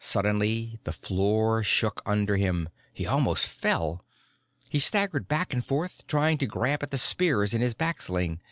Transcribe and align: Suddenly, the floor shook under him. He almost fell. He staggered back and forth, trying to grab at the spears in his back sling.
Suddenly, 0.00 0.78
the 0.84 0.92
floor 0.92 1.62
shook 1.62 2.02
under 2.04 2.36
him. 2.36 2.68
He 2.92 3.06
almost 3.06 3.46
fell. 3.46 4.04
He 4.68 4.78
staggered 4.78 5.26
back 5.26 5.54
and 5.54 5.64
forth, 5.64 6.06
trying 6.06 6.36
to 6.36 6.46
grab 6.46 6.82
at 6.82 6.90
the 6.90 6.98
spears 6.98 7.54
in 7.54 7.62
his 7.62 7.72
back 7.72 8.02
sling. 8.02 8.42